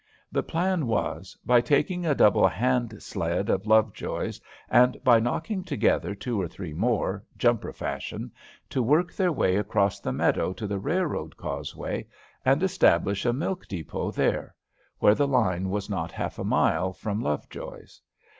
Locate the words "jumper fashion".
7.37-8.31